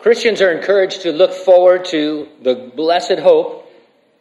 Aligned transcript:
Christians 0.00 0.40
are 0.40 0.50
encouraged 0.50 1.02
to 1.02 1.12
look 1.12 1.30
forward 1.30 1.84
to 1.86 2.26
the 2.40 2.54
blessed 2.74 3.18
hope. 3.18 3.70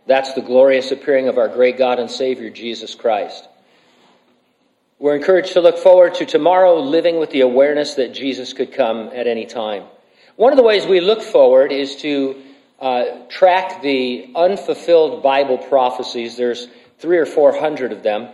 That's 0.08 0.34
the 0.34 0.42
glorious 0.42 0.92
appearing 0.92 1.30
of 1.30 1.38
our 1.38 1.48
great 1.48 1.78
God 1.78 2.00
and 2.00 2.12
Savior, 2.12 2.50
Jesus 2.50 2.96
Christ. 2.96 3.48
We're 5.00 5.16
encouraged 5.16 5.54
to 5.54 5.62
look 5.62 5.78
forward 5.78 6.16
to 6.16 6.26
tomorrow 6.26 6.82
living 6.82 7.18
with 7.18 7.30
the 7.30 7.42
awareness 7.42 7.94
that 7.94 8.14
Jesus 8.14 8.52
could 8.52 8.74
come 8.74 9.10
at 9.14 9.26
any 9.26 9.46
time. 9.46 9.86
One 10.36 10.52
of 10.52 10.58
the 10.58 10.64
ways 10.64 10.86
we 10.86 11.00
look 11.00 11.22
forward 11.22 11.72
is 11.72 11.96
to 11.98 12.36
uh, 12.82 13.06
track 13.30 13.82
the 13.82 14.34
unfulfilled 14.36 15.24
Bible 15.24 15.58
prophecies. 15.58 16.36
There's 16.36 16.68
three 16.98 17.20
or 17.20 17.26
four 17.26 17.58
hundred 17.58 17.94
of 17.94 18.04
them. 18.04 18.28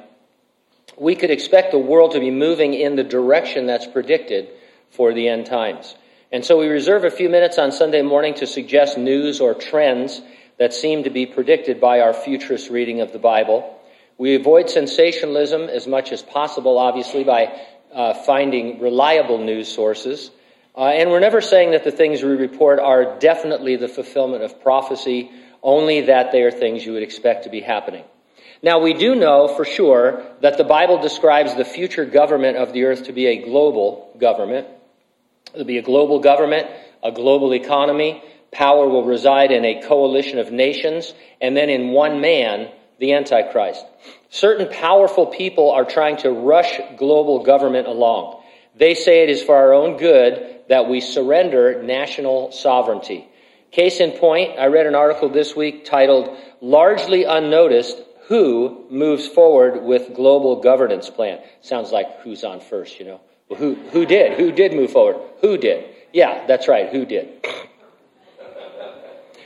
We 0.98 1.16
could 1.16 1.30
expect 1.30 1.70
the 1.70 1.77
world 1.77 2.14
to 2.14 2.20
be 2.20 2.32
moving 2.32 2.73
in 2.73 2.96
the 2.96 3.04
direction 3.04 3.68
that's 3.68 3.86
predicted 3.86 4.50
for 4.89 5.14
the 5.14 5.27
end 5.27 5.46
times. 5.46 5.93
And 6.36 6.43
so 6.43 6.59
we 6.59 6.67
reserve 6.67 7.05
a 7.05 7.11
few 7.11 7.29
minutes 7.29 7.57
on 7.57 7.71
Sunday 7.71 8.02
morning 8.02 8.33
to 8.33 8.45
suggest 8.45 8.97
news 8.97 9.39
or 9.39 9.53
trends 9.53 10.21
that 10.58 10.73
seem 10.73 11.05
to 11.05 11.09
be 11.09 11.25
predicted 11.25 11.80
by 11.80 12.02
our 12.02 12.13
futurist 12.13 12.70
reading 12.70 12.99
of 12.99 13.13
the 13.13 13.20
Bible. 13.20 13.80
We 14.17 14.35
avoid 14.35 14.70
sensationalism 14.70 15.70
as 15.70 15.88
much 15.88 16.11
as 16.11 16.21
possible, 16.21 16.77
obviously, 16.77 17.23
by 17.23 17.58
uh, 17.94 18.16
finding 18.16 18.81
reliable 18.81 19.38
news 19.38 19.73
sources. 19.73 20.30
Uh, 20.77 20.88
and 20.88 21.09
we're 21.09 21.21
never 21.21 21.39
saying 21.39 21.71
that 21.71 21.85
the 21.85 21.91
things 21.91 22.21
we 22.21 22.31
report 22.31 22.80
are 22.80 23.17
definitely 23.17 23.77
the 23.77 23.88
fulfillment 23.88 24.44
of 24.44 24.61
prophecy, 24.61 25.31
only 25.63 26.02
that 26.02 26.33
they 26.33 26.41
are 26.41 26.52
things 26.52 26.86
you 26.86 26.91
would 26.91 27.03
expect 27.03 27.45
to 27.45 27.49
be 27.49 27.61
happening. 27.61 28.03
Now, 28.61 28.80
we 28.80 28.94
do 28.94 29.16
know 29.16 29.47
for 29.47 29.63
sure 29.63 30.22
that 30.41 30.58
the 30.58 30.66
Bible 30.66 31.02
describes 31.02 31.55
the 31.55 31.63
future 31.63 32.03
government 32.03 32.58
of 32.58 32.73
the 32.73 32.83
earth 32.83 33.05
to 33.05 33.13
be 33.13 33.27
a 33.27 33.45
global 33.45 34.11
government. 34.20 34.67
It'll 35.54 35.66
be 35.66 35.77
a 35.77 35.84
global 35.84 36.20
government, 36.20 36.67
a 37.04 37.12
global 37.12 37.53
economy. 37.53 38.23
Power 38.52 38.88
will 38.88 39.03
reside 39.03 39.52
in 39.52 39.66
a 39.66 39.81
coalition 39.81 40.40
of 40.40 40.52
nations, 40.52 41.13
and 41.42 41.56
then 41.56 41.69
in 41.69 41.92
one 41.92 42.22
man, 42.22 42.69
the 43.00 43.14
Antichrist. 43.14 43.86
Certain 44.30 44.67
powerful 44.69 45.28
people 45.28 45.72
are 45.72 45.86
trying 45.86 46.17
to 46.17 46.31
rush 46.31 46.80
global 46.97 47.44
government 47.44 47.88
along. 47.88 48.42
They 48.75 48.94
say 48.94 49.23
it 49.23 49.30
is 49.30 49.44
for 49.44 49.56
our 49.56 49.73
own 49.73 49.97
good 49.97 50.61
that 50.67 50.89
we 50.89 51.02
surrender 51.02 51.81
national 51.84 52.52
sovereignty. 52.52 53.28
Case 53.72 54.00
in 54.00 54.12
point, 54.12 54.58
I 54.58 54.67
read 54.67 54.88
an 54.88 54.95
article 54.95 55.30
this 55.30 55.56
week 55.56 55.86
titled 55.86 56.38
Largely 56.62 57.25
Unnoticed 57.25 57.97
Who 58.28 58.86
Moves 58.89 59.28
Forward 59.28 59.84
with 59.84 60.14
Global 60.14 60.62
Governance 60.62 61.09
Plan. 61.09 61.39
Sounds 61.62 61.91
like 61.91 62.22
who's 62.22 62.44
on 62.44 62.62
first, 62.62 63.00
you 63.00 63.06
know. 63.06 63.22
Well, 63.49 63.59
who, 63.59 63.75
who 63.75 64.05
did? 64.05 64.39
Who 64.39 64.51
did 64.51 64.73
move 64.73 64.91
forward? 64.91 65.17
Who 65.41 65.57
did? 65.57 65.85
Yeah, 66.13 66.45
that's 66.47 66.67
right. 66.67 66.89
Who 66.89 67.05
did? 67.05 67.45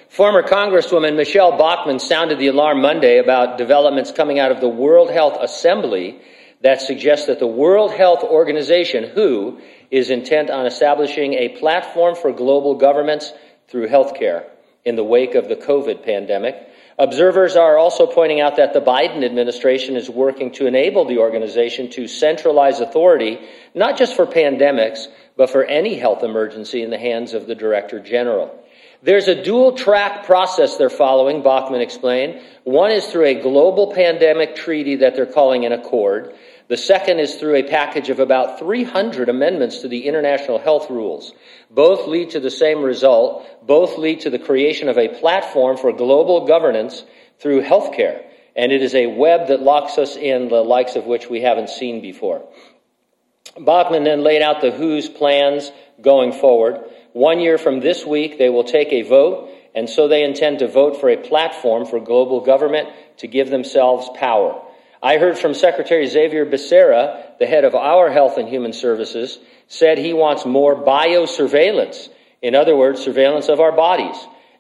Former 0.10 0.44
Congresswoman 0.44 1.16
Michele 1.16 1.58
Bachmann 1.58 2.00
sounded 2.00 2.40
the 2.40 2.48
alarm 2.48 2.82
Monday 2.82 3.20
about 3.20 3.58
developments 3.58 4.12
coming 4.12 4.40
out 4.40 4.52
of 4.52 4.60
the 4.60 4.70
World 4.70 5.12
Health 5.12 5.38
Assembly 5.40 6.20
that 6.62 6.82
suggest 6.82 7.28
that 7.28 7.40
the 7.40 7.48
World 7.48 7.92
Health 7.94 8.24
Organization, 8.24 9.12
WHO, 9.16 9.60
is 9.92 10.10
intent 10.10 10.50
on 10.50 10.66
establishing 10.66 11.34
a 11.34 11.50
platform 11.58 12.16
for 12.16 12.32
global 12.32 12.76
governments 12.76 13.32
through 13.70 13.88
healthcare 13.88 14.46
in 14.84 14.96
the 14.96 15.04
wake 15.04 15.36
of 15.36 15.48
the 15.48 15.56
COVID 15.56 16.04
pandemic. 16.04 16.69
Observers 17.00 17.56
are 17.56 17.78
also 17.78 18.06
pointing 18.06 18.42
out 18.42 18.58
that 18.58 18.74
the 18.74 18.82
Biden 18.82 19.24
administration 19.24 19.96
is 19.96 20.10
working 20.10 20.52
to 20.52 20.68
enable 20.68 21.06
the 21.06 21.20
organization 21.20 21.90
to 21.92 22.10
centralize 22.10 22.82
authority, 22.82 23.40
not 23.74 23.98
just 23.98 24.18
for 24.18 24.26
pandemics, 24.26 25.08
but 25.38 25.50
for 25.50 25.64
any 25.64 25.96
health 25.98 26.24
emergency 26.24 26.84
in 26.84 26.90
the 26.90 26.98
hands 26.98 27.34
of 27.34 27.48
the 27.48 27.56
Director 27.56 28.02
General. 28.02 28.54
There's 29.02 29.30
a 29.30 29.44
dual 29.44 29.74
track 29.74 30.26
process 30.26 30.76
they're 30.76 30.90
following, 30.90 31.42
Bachmann 31.42 31.80
explained. 31.80 32.42
One 32.66 32.92
is 32.92 33.06
through 33.08 33.28
a 33.28 33.42
global 33.42 33.94
pandemic 33.94 34.56
treaty 34.56 34.98
that 34.98 35.16
they're 35.16 35.26
calling 35.26 35.66
an 35.66 35.72
accord. 35.72 36.34
The 36.68 36.76
second 36.76 37.20
is 37.20 37.36
through 37.36 37.56
a 37.56 37.64
package 37.64 38.10
of 38.10 38.20
about 38.20 38.60
300 38.60 39.30
amendments 39.30 39.80
to 39.80 39.88
the 39.88 40.06
international 40.06 40.60
health 40.60 40.90
rules. 40.90 41.34
Both 41.72 42.08
lead 42.08 42.32
to 42.32 42.42
the 42.42 42.52
same 42.52 42.84
result. 42.84 43.66
Both 43.66 43.98
lead 43.98 44.20
to 44.22 44.30
the 44.30 44.38
creation 44.38 44.90
of 44.90 44.98
a 44.98 45.08
platform 45.08 45.78
for 45.78 45.94
global 45.94 46.46
governance 46.46 47.04
through 47.40 47.64
healthcare. 47.64 48.24
And 48.56 48.74
it 48.74 48.84
is 48.84 48.96
a 48.96 49.08
web 49.08 49.48
that 49.48 49.62
locks 49.62 49.98
us 49.98 50.18
in 50.18 50.50
the 50.50 50.62
likes 50.62 50.98
of 50.98 51.06
which 51.06 51.30
we 51.30 51.42
haven't 51.42 51.70
seen 51.70 52.02
before. 52.02 52.46
Bachmann 53.58 54.04
then 54.04 54.24
laid 54.24 54.42
out 54.42 54.62
the 54.62 54.72
WHO's 54.72 55.08
plans 55.08 55.72
going 56.02 56.34
forward. 56.34 56.84
One 57.14 57.40
year 57.40 57.58
from 57.58 57.80
this 57.80 58.06
week, 58.06 58.38
they 58.38 58.50
will 58.50 58.64
take 58.64 58.92
a 58.92 59.02
vote, 59.02 59.50
and 59.76 59.90
so 59.90 60.08
they 60.08 60.24
intend 60.24 60.60
to 60.60 60.68
vote 60.68 61.00
for 61.00 61.10
a 61.10 61.18
platform 61.18 61.86
for 61.86 62.00
global 62.00 62.42
government 62.42 62.90
to 63.18 63.28
give 63.28 63.50
themselves 63.50 64.10
power. 64.16 64.62
I 65.02 65.18
heard 65.18 65.38
from 65.40 65.54
Secretary 65.54 66.06
Xavier 66.08 66.46
Becerra, 66.46 67.38
the 67.40 67.48
head 67.48 67.64
of 67.64 67.74
our 67.74 68.12
Health 68.12 68.38
and 68.38 68.50
Human 68.50 68.74
Services, 68.74 69.40
said 69.68 69.98
he 69.98 70.14
wants 70.14 70.46
more 70.46 70.76
biosurveillance. 70.76 72.10
In 72.42 72.54
other 72.54 72.76
words, 72.76 73.02
surveillance 73.02 73.48
of 73.48 73.60
our 73.60 73.72
bodies. 73.72 74.18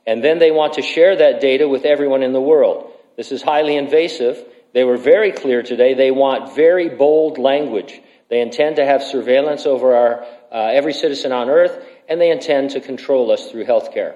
And 0.08 0.24
then 0.24 0.40
they 0.40 0.52
want 0.52 0.74
to 0.74 0.82
share 0.82 1.18
that 1.18 1.42
data 1.42 1.68
with 1.68 1.86
everyone 1.86 2.24
in 2.24 2.34
the 2.34 2.42
world. 2.42 2.92
This 3.18 3.32
is 3.32 3.42
highly 3.42 3.76
invasive. 3.76 4.44
They 4.74 4.84
were 4.84 4.98
very 4.98 5.32
clear 5.32 5.62
today. 5.62 5.94
They 5.94 6.12
want 6.12 6.56
very 6.56 6.90
bold 6.90 7.38
language. 7.38 8.00
They 8.30 8.42
intend 8.42 8.78
to 8.78 8.86
have 8.86 9.04
surveillance 9.04 9.66
over 9.66 9.96
our, 9.96 10.26
uh, 10.52 10.72
every 10.74 10.94
citizen 10.94 11.32
on 11.32 11.50
earth, 11.50 11.84
and 12.08 12.20
they 12.20 12.32
intend 12.32 12.72
to 12.72 12.82
control 12.82 13.32
us 13.32 13.50
through 13.52 13.66
healthcare. 13.66 14.16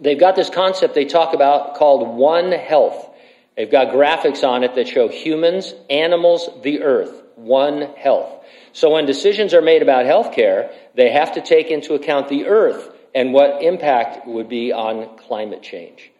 They've 0.00 0.18
got 0.18 0.34
this 0.34 0.50
concept 0.50 0.94
they 0.94 1.04
talk 1.04 1.34
about 1.34 1.76
called 1.76 2.16
One 2.16 2.52
Health. 2.52 3.10
They've 3.56 3.70
got 3.70 3.88
graphics 3.88 4.42
on 4.42 4.64
it 4.64 4.74
that 4.74 4.88
show 4.88 5.08
humans, 5.08 5.72
animals, 5.88 6.48
the 6.62 6.82
earth, 6.82 7.22
One 7.36 7.82
Health. 7.96 8.44
So 8.72 8.90
when 8.90 9.06
decisions 9.06 9.54
are 9.54 9.62
made 9.62 9.82
about 9.82 10.04
healthcare, 10.04 10.72
they 10.94 11.10
have 11.10 11.34
to 11.34 11.40
take 11.40 11.68
into 11.70 11.94
account 11.94 12.28
the 12.28 12.46
earth 12.46 12.90
and 13.14 13.32
what 13.32 13.62
impact 13.62 14.26
would 14.26 14.48
be 14.48 14.72
on 14.72 15.16
climate 15.16 15.62
change. 15.62 16.10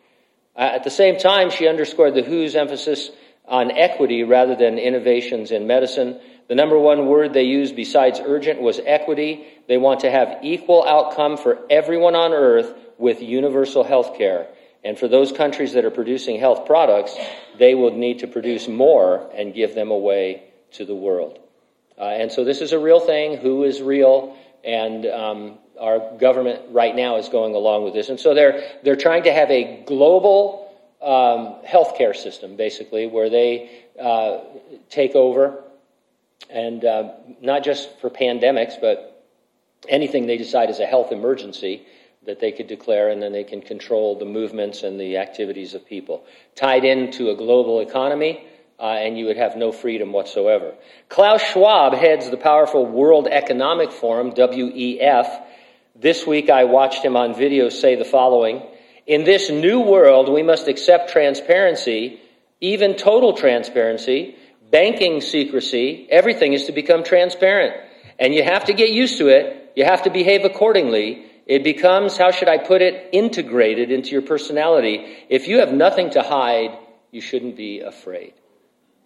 Uh, 0.56 0.60
at 0.60 0.84
the 0.84 0.90
same 0.90 1.18
time, 1.18 1.50
she 1.50 1.66
underscored 1.66 2.14
the 2.14 2.22
WHO's 2.22 2.54
emphasis 2.54 3.10
on 3.46 3.72
equity 3.72 4.22
rather 4.22 4.54
than 4.54 4.78
innovations 4.78 5.50
in 5.50 5.66
medicine. 5.66 6.20
The 6.48 6.54
number 6.54 6.78
one 6.78 7.06
word 7.06 7.32
they 7.32 7.44
used 7.44 7.74
besides 7.74 8.20
urgent 8.22 8.60
was 8.60 8.80
equity. 8.84 9.46
They 9.66 9.78
want 9.78 10.00
to 10.00 10.10
have 10.10 10.38
equal 10.42 10.84
outcome 10.86 11.36
for 11.36 11.58
everyone 11.70 12.14
on 12.14 12.32
earth 12.32 12.74
with 12.98 13.22
universal 13.22 13.82
health 13.82 14.18
care. 14.18 14.48
And 14.84 14.98
for 14.98 15.08
those 15.08 15.32
countries 15.32 15.72
that 15.72 15.86
are 15.86 15.90
producing 15.90 16.38
health 16.38 16.66
products, 16.66 17.16
they 17.58 17.74
will 17.74 17.96
need 17.96 18.18
to 18.18 18.26
produce 18.26 18.68
more 18.68 19.30
and 19.34 19.54
give 19.54 19.74
them 19.74 19.90
away 19.90 20.42
to 20.72 20.84
the 20.84 20.94
world. 20.94 21.38
Uh, 21.98 22.04
and 22.04 22.30
so 22.30 22.44
this 22.44 22.60
is 22.60 22.72
a 22.72 22.78
real 22.78 23.00
thing. 23.00 23.38
Who 23.38 23.64
is 23.64 23.80
real? 23.80 24.36
And 24.62 25.06
um, 25.06 25.58
our 25.80 26.16
government 26.18 26.60
right 26.70 26.94
now 26.94 27.16
is 27.16 27.30
going 27.30 27.54
along 27.54 27.84
with 27.84 27.94
this. 27.94 28.10
And 28.10 28.20
so 28.20 28.34
they're, 28.34 28.62
they're 28.82 28.96
trying 28.96 29.22
to 29.22 29.32
have 29.32 29.50
a 29.50 29.82
global 29.86 30.70
um, 31.00 31.64
healthcare 31.66 32.14
system, 32.14 32.56
basically, 32.56 33.06
where 33.06 33.30
they 33.30 33.86
uh, 33.98 34.40
take 34.90 35.14
over 35.14 35.63
and 36.50 36.84
uh, 36.84 37.12
not 37.40 37.64
just 37.64 38.00
for 38.00 38.10
pandemics, 38.10 38.80
but 38.80 39.26
anything 39.88 40.26
they 40.26 40.36
decide 40.36 40.70
is 40.70 40.80
a 40.80 40.86
health 40.86 41.12
emergency 41.12 41.86
that 42.26 42.40
they 42.40 42.52
could 42.52 42.66
declare, 42.66 43.10
and 43.10 43.22
then 43.22 43.32
they 43.32 43.44
can 43.44 43.60
control 43.60 44.18
the 44.18 44.24
movements 44.24 44.82
and 44.82 44.98
the 44.98 45.18
activities 45.18 45.74
of 45.74 45.86
people. 45.86 46.24
Tied 46.54 46.84
into 46.84 47.30
a 47.30 47.36
global 47.36 47.80
economy, 47.80 48.46
uh, 48.78 48.84
and 48.84 49.18
you 49.18 49.26
would 49.26 49.36
have 49.36 49.56
no 49.56 49.72
freedom 49.72 50.12
whatsoever. 50.12 50.74
Klaus 51.08 51.42
Schwab 51.42 51.94
heads 51.94 52.30
the 52.30 52.36
powerful 52.36 52.86
World 52.86 53.28
Economic 53.28 53.92
Forum, 53.92 54.32
WEF. 54.32 55.42
This 55.94 56.26
week 56.26 56.50
I 56.50 56.64
watched 56.64 57.04
him 57.04 57.16
on 57.16 57.34
video 57.34 57.68
say 57.68 57.94
the 57.94 58.04
following 58.04 58.62
In 59.06 59.24
this 59.24 59.50
new 59.50 59.80
world, 59.80 60.28
we 60.28 60.42
must 60.42 60.66
accept 60.66 61.10
transparency, 61.10 62.20
even 62.60 62.96
total 62.96 63.34
transparency 63.34 64.36
banking 64.70 65.20
secrecy, 65.20 66.06
everything 66.10 66.52
is 66.52 66.66
to 66.66 66.72
become 66.72 67.04
transparent. 67.04 67.74
And 68.18 68.34
you 68.34 68.42
have 68.42 68.64
to 68.66 68.72
get 68.72 68.90
used 68.90 69.18
to 69.18 69.28
it. 69.28 69.72
You 69.76 69.84
have 69.84 70.02
to 70.04 70.10
behave 70.10 70.44
accordingly. 70.44 71.26
It 71.46 71.62
becomes, 71.62 72.16
how 72.16 72.30
should 72.30 72.48
I 72.48 72.58
put 72.58 72.80
it, 72.80 73.10
integrated 73.12 73.90
into 73.90 74.10
your 74.10 74.22
personality. 74.22 75.16
If 75.28 75.48
you 75.48 75.58
have 75.58 75.72
nothing 75.72 76.10
to 76.10 76.22
hide, 76.22 76.78
you 77.10 77.20
shouldn't 77.20 77.56
be 77.56 77.80
afraid. 77.80 78.34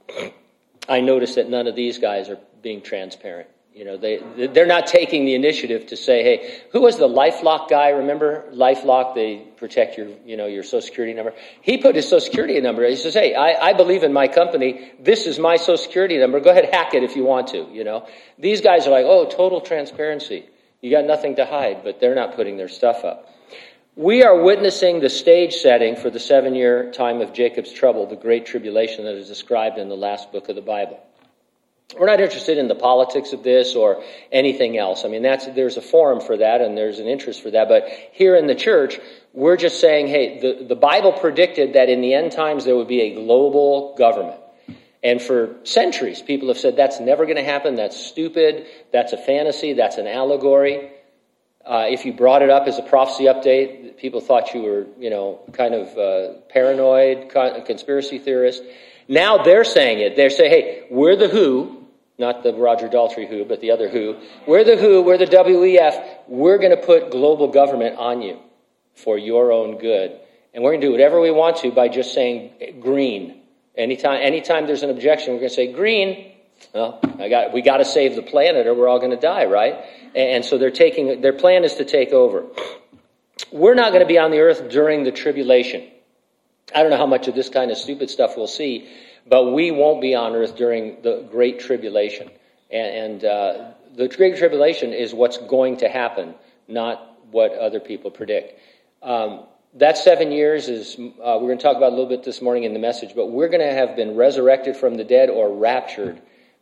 I 0.88 1.00
notice 1.00 1.34
that 1.34 1.50
none 1.50 1.66
of 1.66 1.74
these 1.74 1.98
guys 1.98 2.28
are 2.28 2.38
being 2.62 2.80
transparent. 2.80 3.48
You 3.78 3.84
know, 3.84 3.96
they, 3.96 4.48
they're 4.48 4.66
not 4.66 4.88
taking 4.88 5.24
the 5.24 5.36
initiative 5.36 5.86
to 5.86 5.96
say, 5.96 6.24
hey, 6.24 6.62
who 6.72 6.80
was 6.80 6.98
the 6.98 7.06
LifeLock 7.06 7.68
guy? 7.68 7.90
Remember 7.90 8.44
LifeLock? 8.52 9.14
They 9.14 9.44
protect 9.56 9.96
your, 9.96 10.08
you 10.26 10.36
know, 10.36 10.46
your 10.46 10.64
social 10.64 10.80
security 10.80 11.14
number. 11.14 11.32
He 11.62 11.78
put 11.78 11.94
his 11.94 12.06
social 12.06 12.26
security 12.26 12.60
number. 12.60 12.84
He 12.88 12.96
says, 12.96 13.14
hey, 13.14 13.36
I, 13.36 13.68
I 13.68 13.72
believe 13.74 14.02
in 14.02 14.12
my 14.12 14.26
company. 14.26 14.90
This 14.98 15.28
is 15.28 15.38
my 15.38 15.58
social 15.58 15.76
security 15.76 16.18
number. 16.18 16.40
Go 16.40 16.50
ahead, 16.50 16.68
hack 16.72 16.94
it 16.94 17.04
if 17.04 17.14
you 17.14 17.22
want 17.22 17.46
to, 17.48 17.68
you 17.72 17.84
know. 17.84 18.08
These 18.36 18.62
guys 18.62 18.88
are 18.88 18.90
like, 18.90 19.04
oh, 19.04 19.26
total 19.26 19.60
transparency. 19.60 20.46
You 20.80 20.90
got 20.90 21.04
nothing 21.04 21.36
to 21.36 21.46
hide, 21.46 21.84
but 21.84 22.00
they're 22.00 22.16
not 22.16 22.34
putting 22.34 22.56
their 22.56 22.66
stuff 22.66 23.04
up. 23.04 23.32
We 23.94 24.24
are 24.24 24.42
witnessing 24.42 24.98
the 24.98 25.08
stage 25.08 25.54
setting 25.54 25.94
for 25.94 26.10
the 26.10 26.18
seven 26.18 26.56
year 26.56 26.90
time 26.90 27.20
of 27.20 27.32
Jacob's 27.32 27.72
trouble, 27.72 28.06
the 28.06 28.16
great 28.16 28.44
tribulation 28.44 29.04
that 29.04 29.14
is 29.14 29.28
described 29.28 29.78
in 29.78 29.88
the 29.88 29.96
last 29.96 30.32
book 30.32 30.48
of 30.48 30.56
the 30.56 30.62
Bible. 30.62 30.98
We're 31.96 32.06
not 32.06 32.20
interested 32.20 32.58
in 32.58 32.68
the 32.68 32.74
politics 32.74 33.32
of 33.32 33.42
this 33.42 33.74
or 33.74 34.02
anything 34.30 34.76
else. 34.76 35.06
I 35.06 35.08
mean, 35.08 35.22
that's, 35.22 35.46
there's 35.46 35.78
a 35.78 35.82
forum 35.82 36.20
for 36.20 36.36
that 36.36 36.60
and 36.60 36.76
there's 36.76 36.98
an 36.98 37.06
interest 37.06 37.42
for 37.42 37.50
that. 37.50 37.68
But 37.68 37.88
here 38.12 38.36
in 38.36 38.46
the 38.46 38.54
church, 38.54 39.00
we're 39.32 39.56
just 39.56 39.80
saying, 39.80 40.08
hey, 40.08 40.38
the, 40.38 40.66
the 40.66 40.76
Bible 40.76 41.12
predicted 41.12 41.72
that 41.72 41.88
in 41.88 42.02
the 42.02 42.12
end 42.12 42.32
times 42.32 42.66
there 42.66 42.76
would 42.76 42.88
be 42.88 43.00
a 43.00 43.14
global 43.14 43.94
government. 43.96 44.38
And 45.02 45.22
for 45.22 45.56
centuries, 45.64 46.20
people 46.20 46.48
have 46.48 46.58
said 46.58 46.76
that's 46.76 47.00
never 47.00 47.24
going 47.24 47.36
to 47.36 47.44
happen. 47.44 47.76
That's 47.76 47.96
stupid. 47.96 48.66
That's 48.92 49.14
a 49.14 49.18
fantasy. 49.18 49.72
That's 49.72 49.96
an 49.96 50.06
allegory. 50.06 50.90
Uh, 51.64 51.86
if 51.88 52.04
you 52.04 52.12
brought 52.12 52.42
it 52.42 52.50
up 52.50 52.66
as 52.66 52.78
a 52.78 52.82
prophecy 52.82 53.24
update, 53.24 53.96
people 53.96 54.20
thought 54.20 54.52
you 54.54 54.62
were, 54.62 54.86
you 54.98 55.08
know, 55.08 55.40
kind 55.52 55.74
of 55.74 55.96
uh, 55.96 56.40
paranoid, 56.48 57.30
con- 57.30 57.64
conspiracy 57.64 58.18
theorist. 58.18 58.62
Now 59.06 59.42
they're 59.42 59.64
saying 59.64 60.00
it. 60.00 60.16
They're 60.16 60.30
saying, 60.30 60.50
hey, 60.50 60.86
we're 60.90 61.16
the 61.16 61.28
WHO, 61.28 61.77
not 62.18 62.42
the 62.42 62.52
Roger 62.52 62.88
Daltrey 62.88 63.28
WHO, 63.28 63.44
but 63.44 63.60
the 63.60 63.70
other 63.70 63.88
WHO. 63.88 64.16
We're 64.46 64.64
the 64.64 64.76
WHO, 64.76 65.02
we're 65.02 65.18
the 65.18 65.26
WEF. 65.26 66.18
We're 66.26 66.58
going 66.58 66.76
to 66.76 66.84
put 66.84 67.10
global 67.10 67.48
government 67.48 67.96
on 67.96 68.22
you 68.22 68.40
for 68.96 69.16
your 69.16 69.52
own 69.52 69.78
good. 69.78 70.18
And 70.52 70.64
we're 70.64 70.72
going 70.72 70.80
to 70.80 70.86
do 70.88 70.92
whatever 70.92 71.20
we 71.20 71.30
want 71.30 71.58
to 71.58 71.70
by 71.70 71.88
just 71.88 72.12
saying 72.14 72.80
green. 72.80 73.40
Anytime, 73.76 74.20
anytime 74.20 74.66
there's 74.66 74.82
an 74.82 74.90
objection, 74.90 75.34
we're 75.34 75.40
going 75.40 75.50
to 75.50 75.54
say 75.54 75.72
green. 75.72 76.32
Well, 76.74 76.98
I 77.20 77.28
got, 77.28 77.52
we 77.52 77.62
got 77.62 77.76
to 77.76 77.84
save 77.84 78.16
the 78.16 78.22
planet 78.22 78.66
or 78.66 78.74
we're 78.74 78.88
all 78.88 78.98
going 78.98 79.12
to 79.12 79.16
die, 79.16 79.44
right? 79.44 79.76
And 80.16 80.44
so 80.44 80.58
they're 80.58 80.72
taking, 80.72 81.20
their 81.20 81.32
plan 81.32 81.62
is 81.62 81.74
to 81.74 81.84
take 81.84 82.10
over. 82.10 82.46
We're 83.52 83.74
not 83.74 83.90
going 83.90 84.02
to 84.02 84.08
be 84.08 84.18
on 84.18 84.32
the 84.32 84.40
earth 84.40 84.68
during 84.68 85.04
the 85.04 85.12
tribulation. 85.12 85.88
I 86.74 86.82
don't 86.82 86.90
know 86.90 86.96
how 86.96 87.06
much 87.06 87.28
of 87.28 87.36
this 87.36 87.48
kind 87.48 87.70
of 87.70 87.78
stupid 87.78 88.10
stuff 88.10 88.36
we'll 88.36 88.48
see, 88.48 88.88
but 89.28 89.52
we 89.52 89.70
won't 89.70 90.00
be 90.00 90.14
on 90.14 90.34
earth 90.34 90.56
during 90.56 91.02
the 91.02 91.26
great 91.30 91.60
tribulation. 91.60 92.30
And, 92.70 92.96
and 92.96 93.24
uh, 93.24 93.70
the 93.96 94.08
great 94.08 94.36
tribulation 94.36 94.92
is 94.92 95.14
what's 95.14 95.38
going 95.38 95.78
to 95.78 95.88
happen, 95.88 96.34
not 96.66 97.16
what 97.30 97.52
other 97.52 97.80
people 97.80 98.10
predict. 98.10 98.58
Um, 99.02 99.44
that 99.74 99.98
seven 99.98 100.32
years 100.32 100.68
is, 100.68 100.96
uh, 100.98 101.38
we're 101.40 101.48
going 101.48 101.58
to 101.58 101.62
talk 101.62 101.76
about 101.76 101.88
a 101.88 101.96
little 101.96 102.08
bit 102.08 102.24
this 102.24 102.40
morning 102.40 102.64
in 102.64 102.72
the 102.72 102.78
message, 102.78 103.14
but 103.14 103.26
we're 103.26 103.48
going 103.48 103.60
to 103.60 103.72
have 103.72 103.96
been 103.96 104.16
resurrected 104.16 104.76
from 104.76 104.96
the 104.96 105.04
dead 105.04 105.28
or 105.28 105.54
raptured 105.54 106.20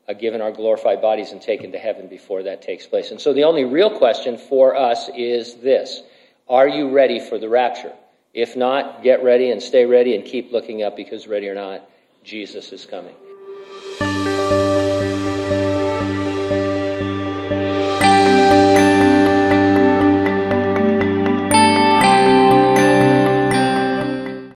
uh, 0.09 0.13
given 0.13 0.41
our 0.41 0.53
glorified 0.53 1.01
bodies 1.01 1.33
and 1.33 1.41
taken 1.41 1.73
to 1.73 1.79
heaven 1.79 2.09
before 2.09 2.43
that 2.45 2.63
takes 2.63 2.87
place. 2.87 3.11
And 3.11 3.21
so 3.21 3.33
the 3.33 3.45
only 3.45 3.65
real 3.65 3.97
question 3.97 4.39
for 4.39 4.77
us 4.77 5.09
is 5.15 5.55
this 5.57 6.03
Are 6.49 6.69
you 6.69 6.91
ready 6.91 7.21
for 7.21 7.39
the 7.39 7.49
rapture? 7.49 7.93
If 8.35 8.55
not, 8.55 9.03
get 9.03 9.25
ready 9.25 9.51
and 9.51 9.63
stay 9.63 9.87
ready 9.87 10.15
and 10.15 10.25
keep 10.25 10.53
looking 10.53 10.83
up 10.83 10.95
because, 10.95 11.27
ready 11.27 11.49
or 11.49 11.55
not, 11.55 11.89
Jesus 12.27 12.73
is 12.73 12.85
coming. 12.85 13.15